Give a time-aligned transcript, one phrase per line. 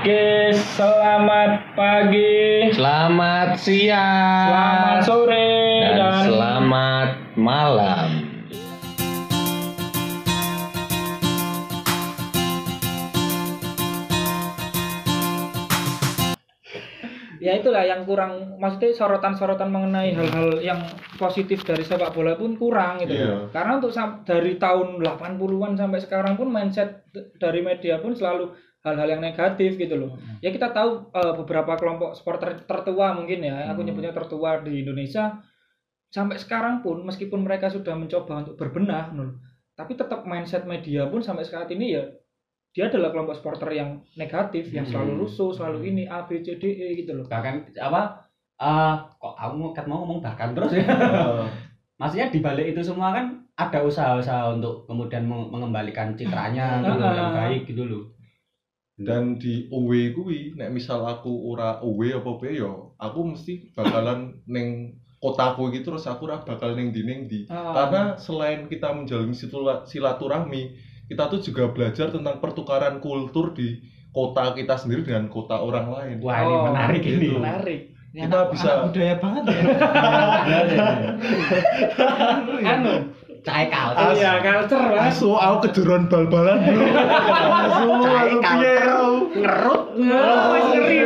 [0.00, 4.48] Oke, selamat pagi, Selamat siang.
[4.48, 5.52] selamat sore,
[5.84, 8.08] dan, dan, selamat malam.
[17.40, 20.80] ya itulah yang kurang maksudnya sorotan-sorotan mengenai hal-hal yang
[21.16, 23.48] positif dari sepak bola pun kurang gitu Iya.
[23.48, 23.92] karena untuk
[24.28, 27.00] dari tahun 80-an sampai sekarang pun mindset
[27.40, 30.16] dari media pun selalu hal-hal yang negatif gitu loh.
[30.40, 35.36] Ya kita tahu eh, beberapa kelompok supporter tertua mungkin ya aku nyebutnya tertua di Indonesia
[36.10, 39.38] sampai sekarang pun meskipun mereka sudah mencoba untuk berbenah Nul,
[39.78, 42.02] tapi tetap mindset media pun sampai saat ini ya
[42.70, 46.64] dia adalah kelompok supporter yang negatif yang selalu rusuh selalu ini A B C D
[46.66, 47.26] E gitu loh.
[47.30, 48.26] Bahkan apa
[48.60, 49.54] eh kok aku
[49.86, 50.82] mau ngomong bahkan terus ya?
[52.00, 57.12] Maksudnya di balik itu semua kan ada usaha-usaha untuk kemudian meng- mengembalikan citranya gitu loh,
[57.12, 58.04] yang baik gitu loh
[59.00, 64.36] dan di away kuwi nek misal aku ora away apa piye yo aku mesti bakalan
[64.44, 67.72] neng kotaku gitu terus aku ora bakal neng di neng di Ah.
[67.76, 69.32] karena selain kita menjalin
[69.84, 70.62] silaturahmi
[71.08, 76.16] kita tuh juga belajar tentang pertukaran kultur di kota kita sendiri dengan kota orang lain.
[76.22, 77.18] Wah ini Oh, menarik gitu.
[77.18, 77.80] ini menarik.
[78.10, 79.54] Kita bisa budaya banget ya.
[82.70, 82.94] anu
[83.40, 86.58] cair kal iya culture lah Asu, aku kejuruan bal-balan.
[86.66, 86.84] Bro.
[86.84, 88.74] Asu, Cair aku piye?
[88.80, 89.10] Aku?
[89.36, 89.82] ngerut
[90.52, 90.98] wis ngeri.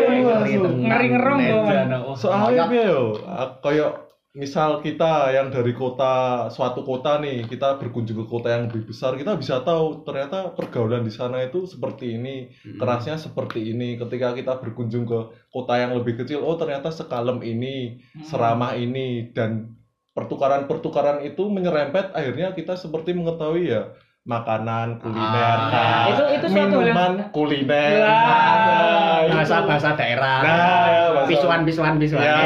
[0.61, 2.17] Ngeri ngerong kok, Mas.
[2.19, 3.19] Soalnya piye yo,
[3.62, 3.91] kayak
[4.35, 9.15] misal kita yang dari kota suatu kota nih, kita berkunjung ke kota yang lebih besar,
[9.15, 12.83] kita bisa tahu ternyata pergaulan di sana itu seperti ini, Hmm.
[12.83, 13.95] kerasnya seperti ini.
[13.95, 15.21] Ketika kita berkunjung ke
[15.55, 19.71] kota yang lebih kecil, oh ternyata sekalem ini, seramah ini dan
[20.15, 23.91] pertukaran-pertukaran itu menyerempet akhirnya kita seperti mengetahui ya
[24.25, 25.69] makanan, kuliner, Ah.
[25.69, 28.01] khas, Itu- itu suatu hal yang- minuman, kuliner.
[28.01, 29.21] Lah.
[29.21, 32.39] Nah, bahasa bahasa daerah Nah, ya, bahasa- pisuan pisuan pisuan Ya.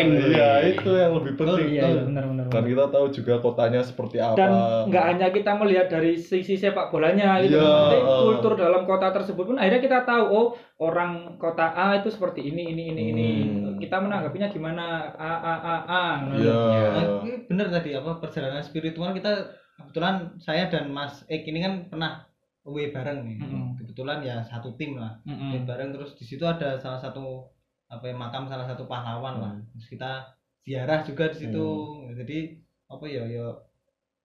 [0.00, 1.66] Itu, itu penting Iya, itu yang lebih penting.
[1.68, 4.34] iya iya benar benar Dan kita tahu juga kotanya seperti apa.
[4.34, 4.50] dan
[4.86, 7.66] nggak hanya kita melihat dari sisi sepak bolanya gitu Iya.
[7.66, 10.46] Maksudnya kultur dalam kota tersebut pun akhirnya kita tahu oh
[10.78, 13.76] orang kota A itu seperti ini ini ini ini Hmm.
[13.76, 16.58] kita menanggapinya gimana A A A A Iya.
[16.88, 19.30] Nah, ini bener tadi apa perjalanan spiritual kita
[19.76, 22.26] kebetulan saya dan Mas Ek ini kan pernah
[22.62, 23.38] away bareng nih.
[23.38, 23.64] Mm-mm.
[23.76, 25.16] Kebetulan ya satu tim lah.
[25.22, 25.50] Mm-mm.
[25.50, 27.46] Away bareng terus di situ ada salah satu
[27.88, 29.52] apa ya, makam salah satu pahlawan lah.
[29.70, 30.12] Terus kita
[30.60, 31.68] ziarah juga di situ.
[32.10, 32.38] Jadi
[32.86, 33.48] apa ya ya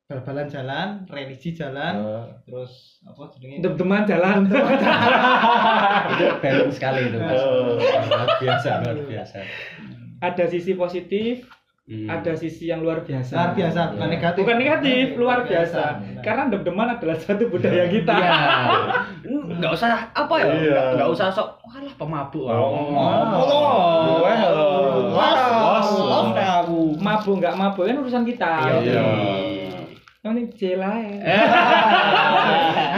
[0.04, 3.60] bal-balan jalan, religi jalan, Nah, terus apa jenenge?
[3.66, 7.80] dem-deman jalan itu balance sekali itu mas Oh.
[7.80, 9.38] luar biasa luar biasa
[10.22, 11.48] ada sisi positif
[11.84, 12.08] Hmm.
[12.08, 14.14] ada sisi yang luar biasa Luar biasa, bukan Iya.
[14.14, 14.40] negatif.
[14.40, 16.24] bukan negatif luar biasa Benar.
[16.24, 18.36] karena dem-deman adalah satu budaya kita Iya.
[19.44, 20.46] nggak usah apa ya?
[20.48, 20.82] Iya.
[20.96, 22.96] nggak, usah sok walah pemabuk Oh.
[22.96, 24.42] oh, was
[25.14, 25.90] Was.
[26.00, 26.96] was aku.
[27.00, 28.52] Mabuk nggak mabuk kan urusan kita.
[28.82, 29.04] Iya.
[30.24, 31.36] ini jela ya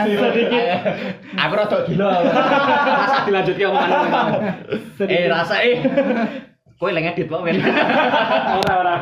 [0.06, 0.66] sedikit
[1.34, 2.12] aku rada gila.
[2.22, 4.32] Masa dilanjut ke omongan
[5.10, 5.78] eh rasa eh.
[6.76, 7.56] Kowe lagi ngedit kok men.
[8.60, 9.00] Orang-orang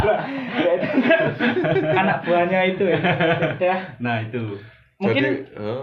[1.98, 3.00] anak buahnya itu ya.
[3.74, 3.78] Ya.
[3.98, 4.62] Nah itu.
[5.02, 5.82] Mungkin Jadi, eh,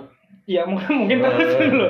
[0.51, 1.89] ya mungkin mungkin terus Eh, dulu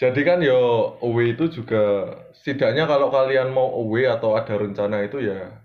[0.00, 2.08] Jadi kan yo away itu juga
[2.40, 5.60] setidaknya kalau kalian mau away atau ada rencana itu ya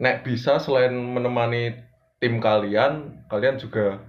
[0.00, 1.76] nek bisa selain menemani
[2.18, 4.00] tim kalian, kalian juga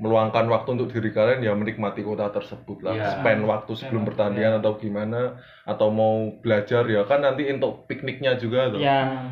[0.00, 2.96] meluangkan waktu untuk diri kalian ya menikmati kota tersebut lah.
[2.96, 3.08] Iya.
[3.20, 5.38] Spend waktu sebelum pertandingan atau gimana
[5.68, 8.80] atau mau belajar ya kan nanti untuk pikniknya juga tuh.
[8.80, 9.30] ya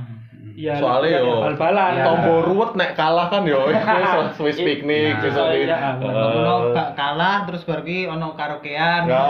[0.59, 2.03] ya Soalnya yo, bal-balan Ya.
[2.03, 3.71] Tombol ruwet nek kalah kan yo
[4.37, 5.55] Swiss piknik Nah.
[5.55, 5.71] ini.
[5.71, 9.07] Iya, Ono bak kalah terus baru ki ono karaokean.
[9.07, 9.23] Ya.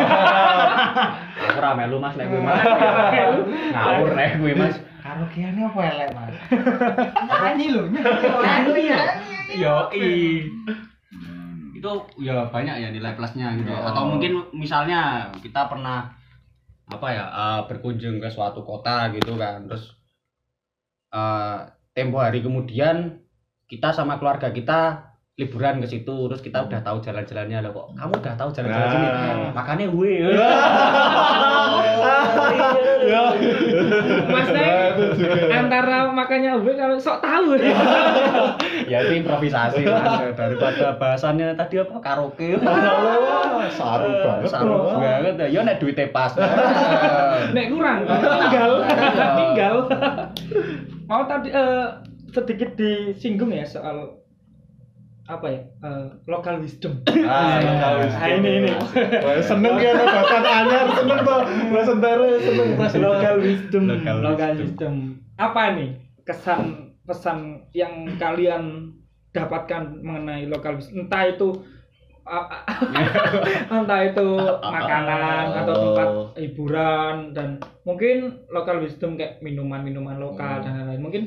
[1.44, 2.64] aku rame lu mas nek gue mas
[3.70, 6.34] ngawur nek gue mas Karaokeannya apa elek, Mas?
[7.30, 8.92] Nyanyi lho, nyanyi.
[9.56, 10.44] yo i
[11.72, 13.88] itu ya banyak ya nilai plusnya gitu ya.
[13.88, 16.10] atau mungkin misalnya kita pernah
[16.84, 19.94] apa ya eh, berkunjung ke suatu kota gitu kan terus
[21.12, 21.58] eh,
[21.92, 23.18] tempo hari kemudian
[23.68, 25.08] kita sama keluarga kita
[25.38, 27.62] liburan ke situ terus kita udah tahu jalan-jalannya.
[27.62, 29.06] Loh kok kamu udah tahu jalan-jalan sini?
[29.06, 29.54] Nah.
[29.54, 30.12] makanya gue
[34.28, 34.98] Mas Nek,
[35.48, 37.54] antara makanya gue kalau sok tahu.
[38.90, 40.34] Ya itu improvisasi mas.
[40.34, 41.96] Daripada bahasannya tadi apa?
[42.02, 42.58] Karaoke.
[43.78, 44.50] Saru banget.
[44.50, 45.46] Saru banget ya.
[45.48, 46.34] Ya nek duitnya pas.
[47.54, 48.04] nek kurang.
[48.42, 48.72] Tinggal
[49.38, 49.76] tinggal
[51.08, 51.86] mau tadi eh,
[52.30, 54.20] sedikit disinggung ya soal
[55.28, 55.60] apa ya?
[55.60, 57.04] eh, local wisdom.
[57.28, 57.60] Ah,
[58.00, 58.16] wisdom.
[58.16, 58.70] Nah, ini ini.
[59.24, 62.68] Wah, seneng ya bahkan anyar seneng toh presentare seneng
[63.00, 63.82] local wisdom.
[63.88, 64.64] Local Local, wisdom.
[64.64, 64.94] wisdom.
[65.36, 65.90] Apa nih
[66.24, 68.92] kesan pesan yang kalian
[69.32, 71.04] dapatkan mengenai local wisdom?
[71.08, 71.48] Entah itu
[73.72, 74.28] entah itu
[74.60, 77.48] makanan atau tempat hiburan dan
[77.82, 78.16] mungkin
[78.48, 81.00] local wisdom kayak minuman-minuman lokal dan lain-lain.
[81.00, 81.22] Mungkin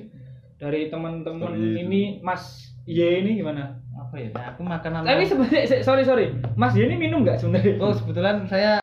[0.58, 3.78] dari teman-teman Oh, ini Mas Y ini gimana?
[3.94, 4.30] apa ya?
[4.34, 7.78] Nah, aku makanan Tapi sebenarnya se- sorry sorry, Mas Y ini minum nggak sebenarnya?
[7.78, 8.81] oh kebetulan saya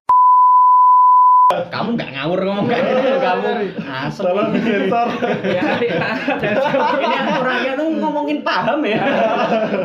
[1.49, 3.49] Kamu nggak ngawur ngomong kayak gitu kamu.
[3.89, 4.21] Asem.
[4.21, 5.09] tolong disensor
[5.49, 9.01] ya nanti Ini orangnya tuh ngomongin paham ya.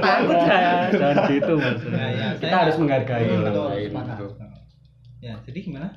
[0.04, 0.92] Takut saya.
[0.92, 2.07] Jangan gitu maksudnya.
[2.12, 3.92] Ya, Kita saya- harus menghargai orang lain.
[5.24, 5.88] ya jadi gimana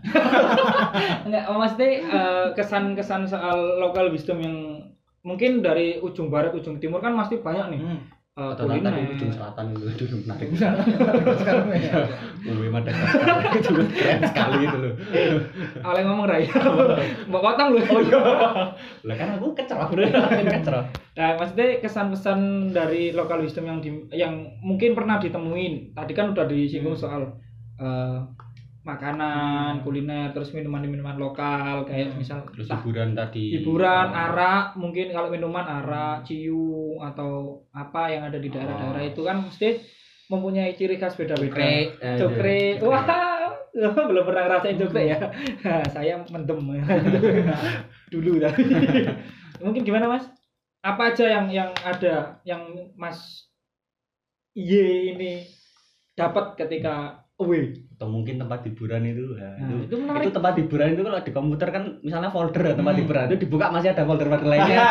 [1.26, 4.86] Enggak, oh, maksudnya eh, kesan-kesan soal local wisdom yang
[5.26, 8.00] mungkin dari ujung barat ujung timur kan pasti banyak nih hmm.
[8.36, 8.92] Eh, Atau nanti kuliner.
[8.92, 10.48] di ujung selatan itu dulu menarik.
[11.40, 11.98] sekarang ya
[12.46, 14.92] Uwe Madagaskar itu keren sekali itu loh.
[15.82, 16.52] Oleh ngomong raya
[17.32, 18.20] mau potong lu Oh iya.
[19.02, 19.88] Lah kan aku kecerah
[20.52, 20.84] kecerah.
[21.16, 22.38] nah maksudnya kesan-kesan
[22.70, 27.24] dari local wisdom yang di, yang mungkin pernah ditemuin tadi kan udah disinggung soal
[27.78, 28.18] eh,
[28.86, 33.58] makanan kuliner terus minuman-minuman lokal kayak misal Terus entah hiburan tadi.
[33.58, 39.42] hiburan arak mungkin kalau minuman arak ciu atau apa yang ada di daerah-daerah itu kan
[39.42, 39.82] mesti
[40.30, 41.58] mempunyai ciri khas beda-beda.
[42.14, 42.78] Cokre.
[42.78, 43.02] Eh, wah
[44.08, 45.18] belum pernah ngerasain cokre ya.
[45.94, 46.62] Saya mendem.
[48.14, 48.62] Dulu tapi
[49.58, 50.30] mungkin gimana mas?
[50.86, 52.62] Apa aja yang yang ada yang
[52.94, 53.50] mas
[54.54, 54.72] Y
[55.12, 55.44] ini
[56.16, 60.20] dapat ketika away atau mungkin tempat hiburan itu nah, Nah, itu, itu menarik.
[60.20, 63.00] itu tempat hiburan itu kalau di komputer kan misalnya folder ya, tempat Hmm.
[63.00, 63.25] hiburan.
[63.26, 64.76] Itu dibuka masih ada folder-folder lainnya.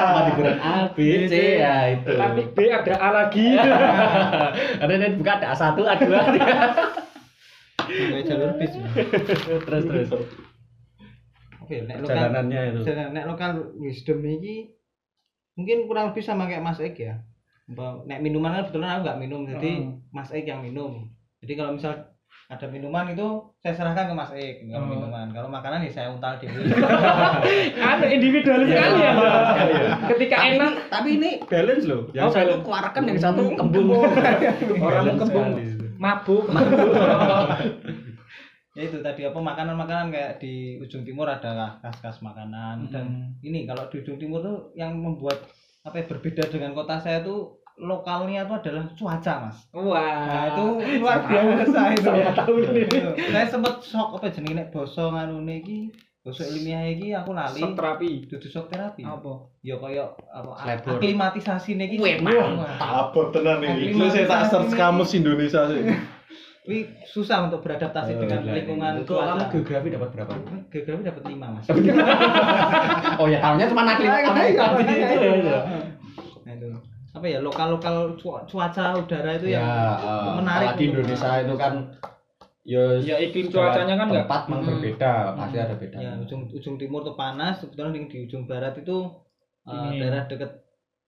[0.00, 2.14] Tempat hiburan A B C ya itu.
[2.14, 3.46] Tapi B ada A lagi.
[4.82, 6.04] Ada yang dibuka ada A1 A2
[7.84, 8.72] kayak jalur bis.
[9.60, 10.08] Terus terus.
[11.60, 12.80] Oke nek lokal perjalanannya itu.
[13.10, 14.70] nek lokal wisdom ini
[15.54, 17.20] mungkin kurang lebih sama kayak Mas Ek ya.
[18.04, 19.98] Nek minuman kan kebetulan aku nggak minum jadi Hmm.
[20.10, 21.08] Mas Ek yang minum
[21.44, 21.92] jadi kalau misal
[22.44, 23.24] ada minuman itu
[23.58, 24.90] saya serahkan ke Mas Ek kalau Oh.
[24.90, 25.26] minuman.
[25.28, 26.60] Kalau makanan ya saya untal dulu.
[27.88, 29.12] Anu individualis sekali ya.
[30.06, 30.70] Ketika tapi enak.
[30.70, 32.00] ini, tapi ini balance loh.
[32.10, 33.86] yang Oh, satu keluarkan yang satu kembung.
[34.82, 35.46] orang kembung.
[35.56, 35.86] itu.
[35.96, 36.44] mabuk.
[38.74, 42.90] ya itu tadi apa makanan-makanan kayak di ujung timur ada khas-khas makanan.
[42.90, 43.26] Dan Hmm.
[43.40, 45.38] ini kalau di ujung timur tuh yang membuat
[45.80, 49.58] apa ya, berbeda dengan kota saya tuh lokalnya itu adalah cuaca mas.
[49.70, 50.14] Wah.
[50.24, 50.64] nah itu
[51.02, 52.06] luar biasa itu.
[52.06, 52.80] Saya tahu ini.
[52.86, 53.10] Itu.
[53.28, 55.78] saya sempet shock apa jenenge nek basa nganune iki
[56.20, 57.58] basa ilmiah iki aku lali.
[57.58, 58.10] Shock terapi.
[58.30, 59.02] dudu shock terapi.
[59.02, 59.50] Apa?
[59.60, 60.50] ya kaya apa
[60.96, 62.78] aklimatisasi niki Wah,
[63.08, 63.90] abot tenan ini.
[63.90, 64.78] Itu saya tak search ini.
[64.78, 65.82] kamus Indonesia sih.
[66.64, 70.32] Wih, susah untuk beradaptasi dengan Oh, lingkungan itu kamu cuaca geografi dapat berapa?
[70.72, 71.64] Geografi dapat 5 mas.
[73.20, 75.54] Oh ya tahunya cuma Iya, Nah, itu
[77.24, 81.72] apa ya lokal lokal cuaca udara itu ya yang eh, menarik untuk- Indonesia itu kan
[82.68, 84.68] ya Ya iklim cuacanya kan enggak tempat memang Hmm.
[84.76, 88.76] berbeda pasti ada beda ya ujung ujung timur tuh panas kebetulan yang di ujung barat
[88.76, 89.08] itu
[89.64, 90.63] uh, daerah dekat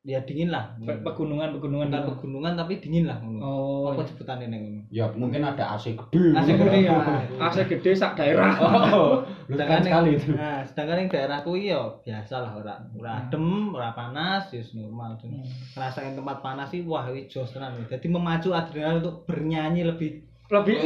[0.07, 0.71] ya dingin lah.
[0.79, 2.11] Pegunungan pegunungan bukan gitu.
[2.15, 3.39] pegunungan tapi dingin lah ngono.
[3.43, 3.91] Oh.
[3.91, 4.81] apa sebutannya nih ngono?
[4.95, 6.31] Ya mungkin ada AC gede.
[6.31, 6.95] AC gede ya.
[7.51, 8.55] AC gede sak daerah.
[8.55, 10.29] oh lu sedangkan kan sekali yang, itu.
[10.39, 13.21] nah sedangkan yang daerahku iki ya biasa lah ora ora Hmm.
[13.27, 15.43] adem ora panas ya normal Dan
[15.75, 17.75] ngerasain tempat panas sih wah iki jos tenan.
[17.87, 20.79] Jadi memacu adrenalin untuk bernyanyi lebih Lebih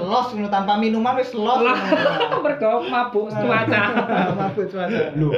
[0.00, 1.60] los ngono tanpa minuman wis los.
[2.44, 3.80] Mergo mabuk cuaca.
[4.32, 5.12] mabuk cuaca.
[5.12, 5.28] Lu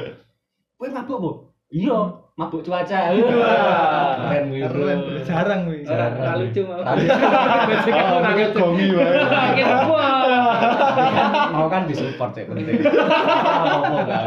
[0.79, 1.31] kowe mabuk bu
[1.71, 6.09] iya mabuk cuaca Wah, keren wih bro Keren, jarang wih Ora
[6.41, 6.81] lucu mau.
[6.81, 8.57] Bajingan ora lucu.
[8.57, 9.13] gomi wae
[11.53, 14.27] mau kan disupport sih penting Apa kan?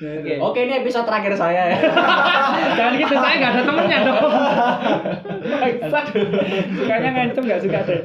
[0.00, 0.32] Oke.
[0.40, 1.78] oke ini episode terakhir saya ya
[2.78, 4.32] Jangan gitu, saya nggak ada temennya dong.
[6.72, 8.00] Sukanya ngancem nggak suka deh.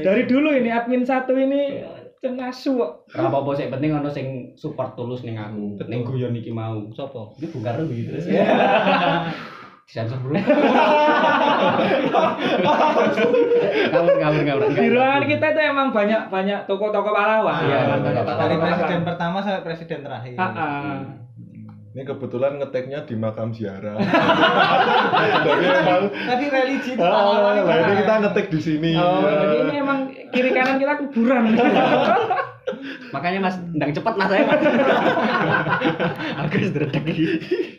[0.00, 1.84] Dari dulu ini admin satu ini
[2.24, 2.92] cengasu kok.
[3.12, 4.26] Ora apa-apa sih penting ono sing
[4.56, 5.76] support tulus ning aku.
[5.84, 6.88] Ning guyon iki mau.
[6.90, 8.24] sopo Iki bongkar lebih terus.
[9.84, 10.32] Sensor bro.
[13.92, 14.62] Ngawur ngawur ngawur.
[14.72, 17.54] Di ruangan kita itu emang banyak banyak toko-toko pahlawan.
[17.62, 20.96] Iya, toko-toko dari presiden pertama sampai presiden terakhir Ah, ah.
[21.94, 23.94] ini kebetulan ngeteknya di makam ziarah
[25.46, 27.98] tapi emang tadi religi itu ah, pahlawan nah ini mana?
[28.02, 29.30] kita ngetek di sini Oh, Ya.
[29.38, 29.98] jadi ini emang
[30.34, 31.44] kiri kanan kita kuburan.
[33.14, 34.62] Makanya Mas ndang cepet Mas saya Mas.
[36.42, 37.24] Aku iki.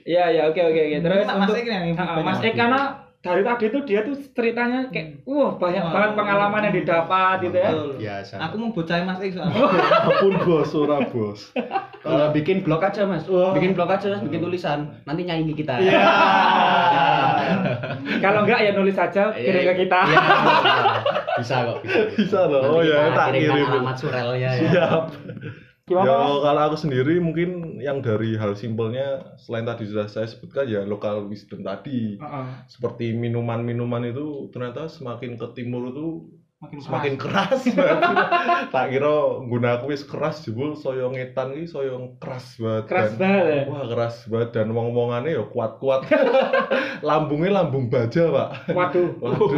[0.08, 0.98] Iya ya oke oke oke.
[1.04, 1.56] Terus Mas untuk
[2.24, 2.60] Mas Ek waktu.
[2.60, 2.82] karena
[3.26, 7.72] dari tadi tuh dia tuh ceritanya kayak wah banyak banget pengalaman yang didapat gitu ya.
[7.98, 8.34] Biasa.
[8.38, 9.58] Aku mau bocahin Mas Ek soalnya.
[10.08, 11.52] Ampun bos, ora bos.
[12.06, 13.26] Kalau bikin blog aja Mas.
[13.26, 15.02] Bikin blog aja Mas, bikin tulisan.
[15.10, 15.82] Nanti nyanyi kita.
[15.82, 16.00] Iya.
[18.22, 20.00] Kalau enggak ya nulis saja Iya, kirim ke kita.
[21.39, 22.00] Bisa kok, bisa.
[22.15, 22.62] Bisa loh.
[22.63, 23.65] Nanti Oh ya, tak kirim.
[23.68, 24.70] alamat surelnya ya.
[24.72, 25.04] Siap.
[25.86, 26.10] Gimana?
[26.10, 30.82] Ya kalau aku sendiri mungkin yang dari hal simpelnya selain tadi sudah saya sebutkan ya
[30.82, 32.18] local wisdom tadi.
[32.18, 32.46] Heeh.
[32.65, 36.25] Seperti minuman-minuman itu ternyata semakin ke timur itu
[36.65, 37.62] Makin semakin keras.
[38.74, 39.13] tak kira
[39.45, 42.84] guna aku wis keras jebul soyo ngetan iki soyo keras banget.
[42.89, 43.62] Keras Dan- banget ya.
[43.69, 46.10] Wah keras banget dan wong-wongannya ya kuat-kuat.
[47.07, 48.50] Lambungnya lambung baja, Pak.
[48.74, 49.10] Waduh.
[49.22, 49.50] Waduh.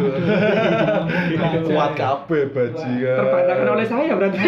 [1.72, 3.16] kuat kabeh bajingan.
[3.24, 4.40] Terbantahkan oleh saya berarti.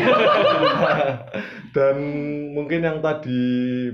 [1.71, 1.97] Dan
[2.53, 3.41] mungkin yang tadi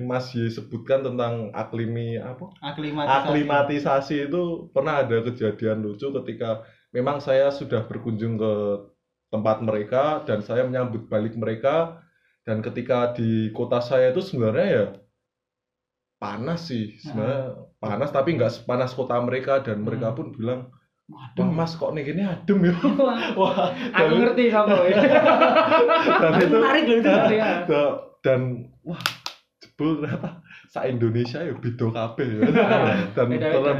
[0.00, 2.50] Mas Y sebutkan tentang aklimi apa?
[2.64, 3.14] aklimatisasi.
[3.22, 8.52] Aklimatisasi itu pernah ada kejadian lucu ketika memang saya sudah berkunjung ke
[9.26, 11.98] tempat mereka dan saya menyambut balik mereka
[12.42, 14.86] dan ketika di kota saya itu sebenarnya ya
[16.16, 17.42] panas sih sebenarnya
[17.76, 20.72] panas tapi nggak sepanas kota mereka dan mereka pun bilang
[21.06, 22.74] wah mas kok nih gini adem ya
[23.38, 24.98] wah Aku dan- ngerti sama ya.
[26.18, 27.10] dan itu Menarik loh itu.
[27.30, 27.50] Iya.
[27.70, 28.40] Da- dan
[28.82, 29.02] wah
[29.60, 32.40] jebul ternyata sa Indonesia ya beda kabeh ya.
[33.12, 33.70] dan ternyata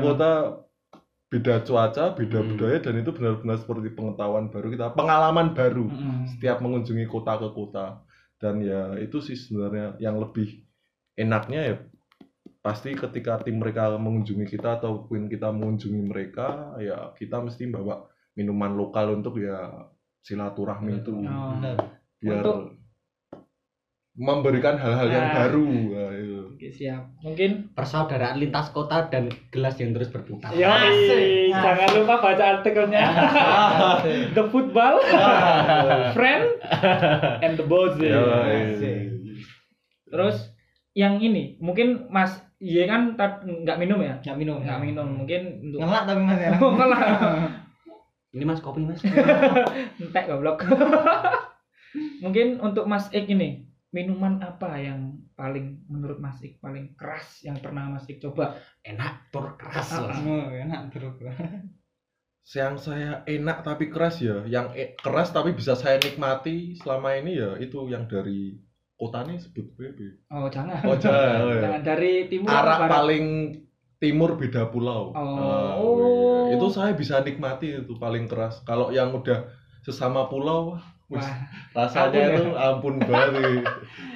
[1.26, 2.49] beda cuaca, beda Hmm.
[2.54, 6.30] budaya dan itu benar-benar seperti pengetahuan baru kita, pengalaman baru Mm-mm.
[6.30, 7.87] setiap mengunjungi kota ke kota.
[8.37, 10.62] Dan ya itu sih sebenarnya yang lebih
[11.16, 11.76] enaknya ya
[12.61, 18.04] pasti ketika tim mereka mengunjungi kita ataupun kita mengunjungi mereka ya kita mesti bawa
[18.35, 19.88] minuman lokal untuk ya
[20.21, 21.56] silaturahmi itu Oh.
[22.16, 22.75] Biar Untuk-
[24.16, 25.35] memberikan hal-hal yang Nah.
[25.37, 26.35] baru Nah, itu.
[26.56, 27.12] Oke, siap.
[27.20, 30.56] Mungkin Persaudaraan lintas kota dan gelas yang terus berputar.
[30.56, 31.52] ya Asik.
[31.52, 33.04] jangan lupa baca artikelnya.
[34.36, 34.96] the football,
[36.16, 36.56] friend,
[37.44, 37.92] and the boss.
[38.00, 38.25] Ya,
[38.72, 39.20] Asik.
[40.08, 40.48] Terus
[40.96, 44.16] yang ini mungkin Mas Ye kan nggak minum ya?
[44.25, 44.64] Nggak minum.
[44.64, 45.08] Nggak minum.
[45.12, 46.50] Mungkin untuk Ngelak tapi Mas ya.
[46.64, 47.00] Oh, ngelak.
[48.32, 49.04] Ini Mas kopi Mas.
[50.00, 50.64] entek goblok.
[52.25, 57.60] mungkin untuk Mas Ik ini minuman apa yang paling menurut Mas Ik paling keras yang
[57.60, 58.56] pernah Mas Ik coba?
[58.80, 59.86] Enak tur keras.
[59.90, 60.18] Ah, Mas.
[60.18, 61.14] Oh, enak terus.
[62.48, 67.34] yang saya enak tapi keras ya yang e- keras tapi bisa saya nikmati selama ini
[67.34, 68.54] ya itu yang dari
[68.94, 69.98] kotanya sebut BB
[70.30, 70.78] Oh jangan.
[70.86, 71.60] oh jangan oh, ya.
[71.66, 72.90] Jangan dari timur arah barat?
[72.94, 73.26] paling
[73.98, 75.18] timur beda pulau Oh.
[75.18, 76.46] Ah, Oh.
[76.46, 76.54] iya.
[76.54, 79.50] itu saya bisa nikmati itu paling keras kalau yang udah
[79.82, 80.78] sesama pulau
[81.70, 82.34] rasanya ampun ya.
[82.34, 83.62] itu ampun banget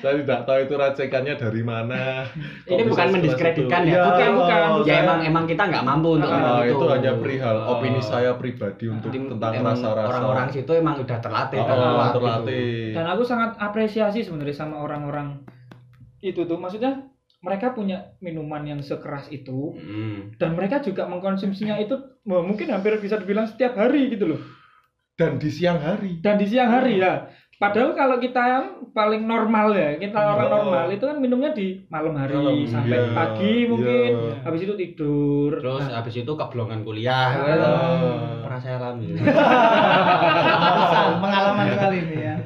[0.03, 2.27] saya tidak tahu itu racikannya dari mana
[2.67, 3.95] Ini bukan mendiskreditkan itu?
[3.95, 4.03] ya.
[4.03, 4.59] Bukan, bukan.
[4.83, 6.73] Ya saya- emang emang kita nggak mampu untuk Ah, minum Ah, itu.
[6.75, 7.71] itu hanya perihal Ah.
[7.77, 11.91] opini saya pribadi untuk Tim- tentang rasa-rasa Orang-orang situ emang udah terlatih Oh, dan oh,
[11.95, 12.75] kuat terlatih.
[12.91, 15.47] dan aku sangat apresiasi sebenarnya sama orang-orang
[16.19, 16.59] itu tuh.
[16.59, 17.07] Maksudnya
[17.41, 19.77] mereka punya minuman yang sekeras itu.
[19.79, 20.35] Hmm.
[20.37, 24.41] dan mereka juga mengkonsumsinya itu wah, mungkin hampir bisa dibilang setiap hari gitu loh.
[25.21, 27.29] Dan di siang hari Dan di siang hari ya.
[27.61, 30.53] Padahal kalau kita yang paling normal ya, kita orang Oh.
[30.65, 34.13] normal itu kan minumnya di malam hari Malam, sampai iya, pagi mungkin.
[34.17, 34.35] iya.
[34.49, 35.61] Habis itu tidur.
[35.61, 37.29] Terus Nah, habis itu keblongan kuliah.
[37.37, 38.41] Ah.
[38.41, 39.13] Pernah saya alami.
[41.21, 42.37] Pengalaman sekali ini ya.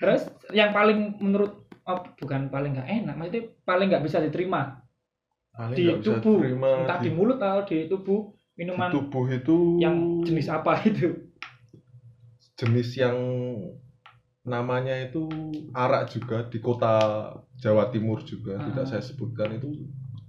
[0.00, 0.24] terus
[0.56, 4.80] yang paling menurut oh, bukan paling nggak enak, maksudnya paling nggak bisa diterima
[5.52, 10.24] Paling di tubuh, terima entah di mulut atau di tubuh di minuman tubuh itu yang
[10.24, 11.28] jenis apa itu.
[12.60, 13.16] Jenis yang
[14.40, 15.28] namanya itu
[15.72, 16.92] arak juga di kota
[17.56, 18.64] Jawa Timur juga Ah.
[18.68, 19.68] tidak saya sebutkan itu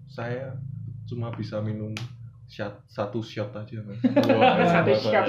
[0.07, 0.55] saya
[1.07, 1.91] cuma bisa minum
[2.47, 3.95] shot, satu shot aja mas.
[4.75, 5.23] Satu shot.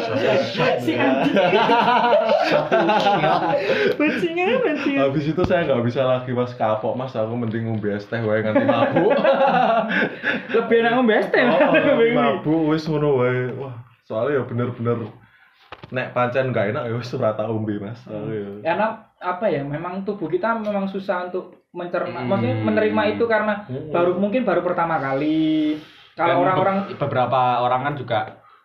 [0.82, 0.98] Si
[4.34, 4.98] anjing.
[4.98, 6.50] Habis itu saya nggak bisa lagi mas.
[6.54, 7.14] Kapok mas.
[7.14, 9.14] Aku mending ngombe es teh wae nganti mabuk.
[10.50, 11.46] Lebih enak ngombe es teh.
[11.46, 11.70] Oh,
[12.18, 13.54] mabuk wis ngono wae.
[13.54, 14.98] Wah soalnya ya bener-bener
[15.92, 16.96] nek pancen nggak enak ya
[17.30, 18.86] tak ombe mas Soalnya ya- Karena
[19.22, 22.28] apa ya, memang tubuh kita memang susah untuk mencerna, Hmm.
[22.28, 23.88] maksudnya menerima itu karena Hmm.
[23.88, 25.78] baru mungkin baru pertama kali.
[26.12, 28.18] Kalau orang-orang be- beberapa orang kan juga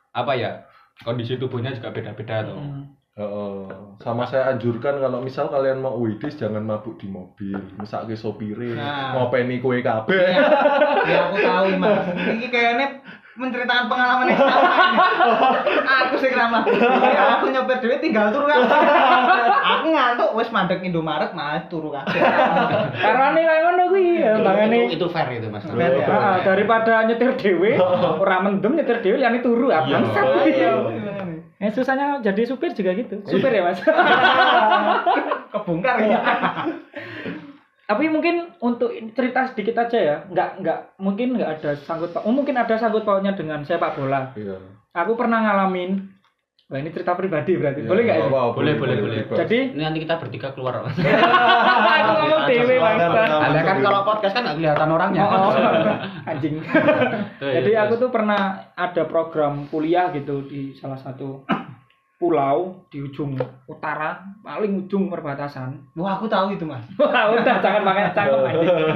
[0.10, 0.66] apa ya
[1.00, 2.58] kondisi tubuhnya juga beda-beda tuh.
[2.58, 2.84] Hmm.
[3.14, 3.66] Heeh.
[3.98, 9.18] sama saya anjurkan kalau misal kalian mau widis jangan mabuk di mobil misalnya sopire Nah.
[9.18, 10.38] ngopeni kue kabeh
[11.04, 12.14] Ya aku tahu mas.
[12.14, 12.88] Ini kayaknya
[13.38, 14.76] menceritakan pengalaman yang sama.
[15.86, 16.66] aku sih ramah.
[17.38, 18.66] aku nyopir dhewe tinggal turu kan.
[19.62, 22.18] aku ngantuk wis mandek Indomaret mah turu kabeh.
[22.98, 24.78] Karena nih kayak ngono kuwi ya itu, bangane.
[24.90, 26.06] itu fair itu mas Fair ya?
[26.10, 27.78] Ah, daripada nyetir dhewe,
[28.26, 30.26] ora mendem nyetir dhewe yani turu ah bangsat.
[30.50, 30.74] Iya.
[31.58, 33.18] Eh susahnya jadi supir juga gitu.
[33.26, 33.82] Supir ya, Mas.
[35.50, 36.20] Kebongkar ya.
[37.88, 42.36] Tapi mungkin untuk cerita sedikit aja ya, nggak nggak mungkin nggak ada sangkut paut, oh,
[42.36, 44.36] mungkin ada sangkut pautnya dengan sepak bola.
[44.36, 44.60] Iya.
[44.92, 46.04] Aku pernah ngalamin,
[46.68, 48.18] wah ini cerita pribadi berarti, Iya, boleh nggak?
[48.20, 48.28] ya?
[48.28, 49.18] Boleh, boleh, boleh.
[49.24, 49.40] bebas.
[49.40, 54.58] Jadi ini nanti kita bertiga keluar aku ngomong dewe ada kan kalau podcast kan nggak
[54.60, 55.52] kelihatan orangnya Oh,
[56.36, 56.60] anjing.
[57.40, 61.48] Tuh, Jadi ya, aku tuh pernah ada program kuliah gitu di salah satu
[62.18, 63.38] pulau di ujung
[63.70, 65.94] utara, paling ujung perbatasan.
[65.94, 66.82] Wah, aku tahu itu, Mas.
[67.00, 68.42] Wah, udah jangan pakai cangkem.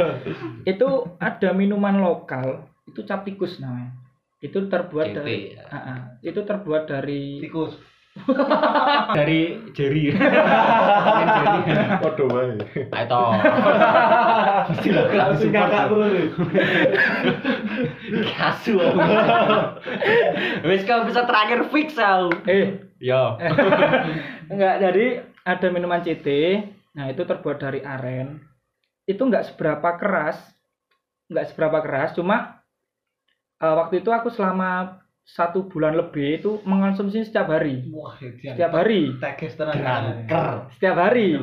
[0.74, 0.90] Itu
[1.22, 3.94] ada minuman lokal, itu cap tikus namanya.
[4.42, 5.54] Itu terbuat dari.
[5.70, 6.00] Ah, ah.
[6.26, 7.78] itu terbuat dari Tikus.
[9.18, 10.12] dari jeri.
[12.02, 12.58] Waduh, wae.
[12.90, 13.22] ayo
[15.14, 16.34] Langsung kakak terus.
[18.36, 18.76] kasu
[20.68, 23.36] wes kau bisa terakhir fix aku eh, yo
[24.54, 25.06] enggak jadi
[25.42, 26.28] ada minuman CT.
[26.92, 28.42] Nah, itu terbuat dari aren.
[29.10, 30.38] Itu enggak seberapa keras.
[31.32, 32.62] Enggak seberapa keras, cuma
[33.58, 37.88] eh, waktu itu aku selama satu bulan lebih itu mengonsumsi setiap hari.
[37.94, 39.16] Wah, itu Setiap hari.
[39.88, 41.40] Kanker Setiap hari.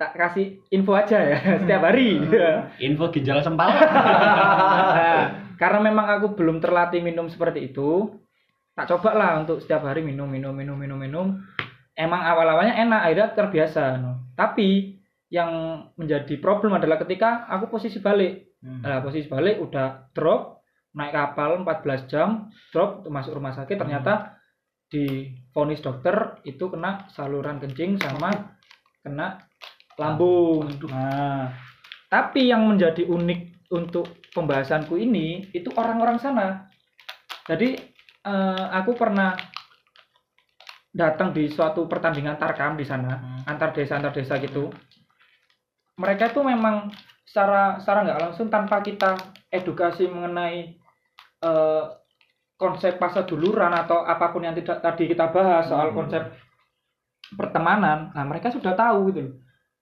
[0.00, 2.18] Tak kasih info aja ya, setiap hari.
[2.88, 8.16] info ginjal sempal Nah, karena memang aku belum terlatih minum seperti itu,
[8.80, 11.26] tak coba lah untuk setiap hari minum, minum, minum, minum, minum.
[11.92, 14.00] Emang awal-awalnya enak, akhirnya terbiasa.
[14.00, 14.32] no.
[14.32, 14.96] Tapi
[15.28, 18.56] yang menjadi problem adalah ketika aku posisi balik.
[18.64, 20.64] Nah, posisi balik udah drop,
[20.96, 24.40] naik kapal 14 jam, drop masuk rumah sakit ternyata
[24.88, 28.56] di vonis dokter itu kena saluran kencing sama
[29.04, 29.44] kena
[30.00, 30.72] lambung.
[30.88, 31.52] Nah,
[32.08, 36.64] tapi yang menjadi unik untuk pembahasanku ini itu orang-orang sana.
[37.44, 37.89] Jadi
[38.24, 39.36] eh, aku pernah
[40.90, 44.74] datang di suatu pertandingan tarkam di sana antar desa antar desa gitu.
[46.00, 46.90] Mereka itu memang
[47.22, 49.14] secara secara nggak langsung tanpa kita
[49.52, 50.74] edukasi mengenai
[51.40, 51.84] eh,
[52.60, 56.22] konsep fase duluran atau apa pun yang tidak tadi kita bahas soal konsep
[57.32, 59.38] pertemanan, nah mereka sudah tahu gitu.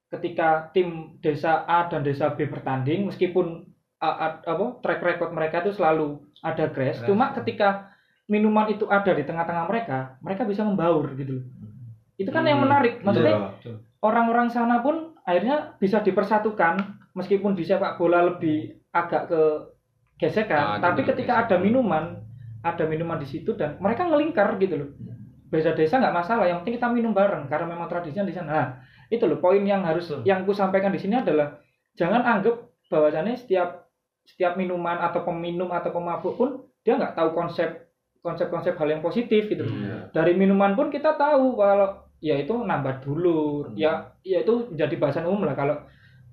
[0.09, 3.67] Ketika tim desa A dan desa B bertanding, meskipun
[3.99, 7.93] a- a- apa track record mereka itu selalu ada crash, cuma ketika
[8.29, 11.45] minuman itu ada di tengah-tengah mereka, mereka bisa membaur gitu loh.
[12.15, 13.73] Itu kan yang Hmm, menarik, maksudnya Iya.
[14.05, 16.77] orang-orang sana pun akhirnya bisa dipersatukan
[17.17, 19.43] meskipun di sepak bola lebih agak ke
[20.19, 21.47] gesekan, Ah, tapi bener, ketika gesekan.
[21.47, 22.05] ada minuman,
[22.61, 24.91] ada minuman di situ dan mereka ngelingkar gitu loh.
[25.49, 28.51] Beda desa nggak masalah, yang penting kita minum bareng karena memang tradisinya di sana.
[28.53, 28.67] Nah,
[29.09, 31.57] itu loh poin yang harus yang ku sampaikan di sini adalah
[31.97, 32.61] jangan anggap
[32.93, 33.89] bahwasannya setiap
[34.29, 36.51] setiap minuman atau peminum atau pemabuk pun
[36.85, 37.88] dia nggak tahu konsep
[38.23, 39.65] konsep-konsep hal yang positif gitu.
[39.65, 40.11] Hmm.
[40.11, 45.27] Dari minuman pun kita tahu kalau ya itu nambah dulur, ya ya itu menjadi bahasan
[45.31, 45.77] umum lah kalau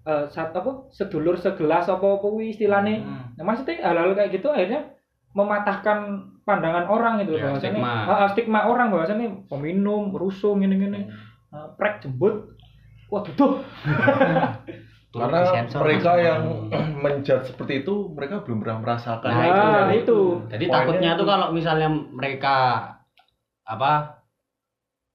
[0.06, 3.06] eh, saat apa sedulur segelas apa apa istilahnya.
[3.06, 3.38] Hmm.
[3.38, 4.96] Nah, maksudnya hal-hal kayak gitu akhirnya
[5.36, 7.94] mematahkan pandangan orang gitu Ya, bahwasannya stigma.
[8.08, 11.12] Ah, stigma orang bahwasannya peminum, rusung gini-gini,
[11.52, 12.56] eh, prek jembut.
[13.12, 13.62] Wah, tuh.
[15.16, 15.80] Turun Karena disensor.
[15.80, 16.42] mereka yang
[17.04, 19.32] menjudge seperti itu, mereka belum pernah merasakan.
[19.32, 20.04] Nah, Nah, itu.
[20.04, 20.20] itu.
[20.52, 21.20] Jadi Poinnya takutnya itu.
[21.20, 22.56] tuh kalau misalnya mereka
[23.64, 23.92] apa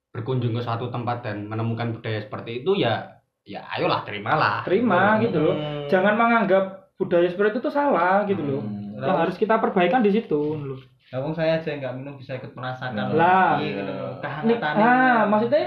[0.09, 4.65] berkunjung ke suatu tempat dan menemukan budaya seperti itu ya ya ayolah terimalah.
[4.65, 5.55] Terima gitu loh.
[5.55, 5.85] Hmm.
[5.87, 6.63] Jangan menganggap
[6.95, 8.61] budaya seperti itu tuh salah gitu loh.
[8.61, 8.97] Hmm.
[8.97, 10.81] Yang harus kita perbaikan di situ loh.
[11.11, 13.59] Lah wong saya aja nggak minum bisa ikut merasakan Lah.
[13.59, 14.09] lagi gitu loh.
[14.09, 14.73] Nih, Kehangatan.
[14.77, 15.63] ah, maksudnya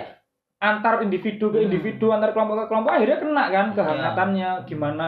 [0.64, 5.06] antar individu ke individu, antar kelompok ke kelompok akhirnya kena kan kehangatannya, gimana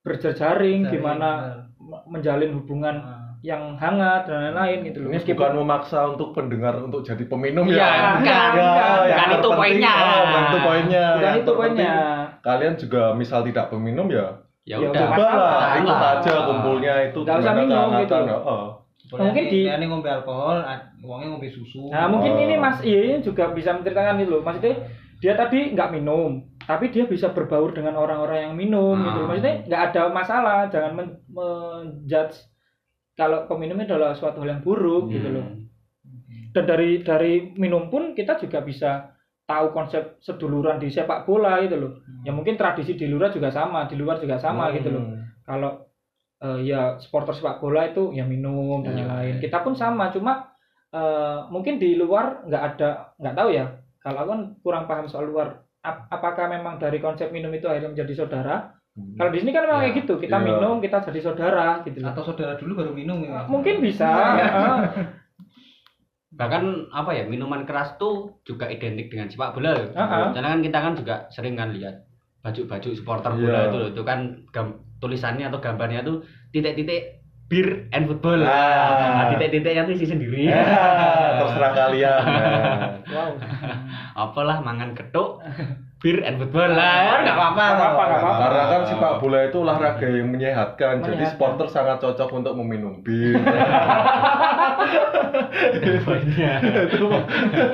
[0.00, 1.28] berjejaring, gimana
[1.74, 2.96] m- menjalin hubungan
[3.40, 5.08] yang hangat dan lain-lain gitu loh.
[5.10, 7.84] Ini bukan memaksa untuk pendengar untuk jadi peminum Iya, ya.
[7.84, 8.24] Ya, bukan.
[8.24, 9.92] yang Bukan itu terpenting- poinnya.
[9.94, 11.04] oh, bukan itu poinnya.
[11.06, 11.94] Bukan Yang itu poinnya.
[12.40, 14.26] Kalian juga misal tidak peminum ya,
[14.64, 14.96] Ya Ya udah.
[14.96, 15.08] udah.
[15.12, 18.00] coba lah ikut aja kumpulnya itu Nggak usah minum kehangatan.
[18.24, 18.36] gitu.
[18.42, 18.64] oh.
[19.12, 20.64] Mungkin di- ini ngombe alkohol,
[21.00, 21.92] wongnya ngombe susu.
[21.92, 22.40] Nah, mungkin Oh.
[22.40, 24.42] ini Mas Iya ini juga bisa menceritakan itu loh.
[24.42, 24.74] Maksudnya
[25.20, 29.12] dia tadi nggak minum, tapi dia bisa berbaur dengan orang-orang yang minum gitu.
[29.14, 29.24] loh.
[29.24, 29.28] Ah.
[29.28, 32.36] Maksudnya nggak ada masalah, jangan men- menjudge
[33.12, 35.46] kalau peminum adalah suatu hal yang buruk gitu loh.
[36.50, 39.12] Dan dari dari minum pun kita juga bisa
[39.44, 41.92] tahu konsep seduluran di sepak bola gitu loh.
[42.22, 45.04] Ya mungkin tradisi di luar juga sama, di luar juga sama gitu loh.
[45.04, 45.20] Hmm.
[45.44, 45.72] Kalau
[46.44, 49.04] eh, ya supporter sepak bola itu ya minum dan Iya.
[49.08, 49.34] lain-lain.
[49.40, 50.52] Kita pun sama, cuma
[50.92, 53.66] eh, mungkin di luar nggak ada nggak tahu ya.
[53.98, 55.64] Kalau aku kan kurang paham soal luar.
[55.80, 58.76] Ap- apakah memang dari konsep minum itu akhirnya menjadi saudara?
[58.94, 59.84] Kalau di sini kan memang Ya.
[59.90, 60.46] kayak gitu, kita Iya.
[60.46, 61.98] minum, kita jadi saudara gitu.
[61.98, 62.08] loh.
[62.08, 64.06] atau saudara dulu baru minum ya Mungkin bisa.
[64.38, 64.78] heeh.
[66.34, 69.88] bahkan apa ya minuman keras tuh juga identik dengan sepak bola loh.
[69.90, 70.24] Heeh.
[70.34, 72.06] Karena kan kita kan juga sering kan lihat
[72.42, 73.88] baju-baju supporter bola itu loh.
[73.94, 74.20] Itu kan
[75.04, 76.24] tulisannya atau gambarnya tuh
[76.56, 77.20] titik-titik
[77.52, 78.40] beer and football.
[78.40, 79.12] Ah.
[79.12, 80.48] Nah, titik-titiknya tuh isi sendiri.
[80.48, 80.64] Ya,
[81.44, 82.22] terserah kalian.
[82.24, 82.90] Nah.
[83.12, 83.30] Wow.
[84.24, 85.44] Apalah mangan ketuk
[86.04, 87.16] beer and football lah.
[87.16, 87.64] Enggak apa-apa.
[87.64, 88.42] Nggak apa-apa, nggak apa-apa.
[88.44, 91.32] Karena kan sepak bola itu olahraga yang menyehatkan, jadi Menyehatkan.
[91.32, 93.40] supporter sangat cocok untuk meminum bir.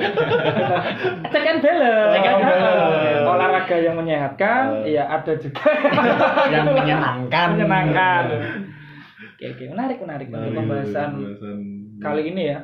[0.01, 2.11] Check and balance.
[2.13, 3.23] Check and balance.
[3.23, 5.67] Olahraga yang menyehatkan, iya ada juga
[6.53, 7.47] Yang menyenangkan.
[7.53, 8.23] menyenangkan.
[9.31, 10.27] Oke, oke, menarik, menarik.
[10.27, 11.57] Untuk Nah, pembahasan pembahasan
[11.97, 12.59] kali ini ya.